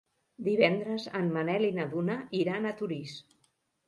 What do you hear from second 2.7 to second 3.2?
Torís.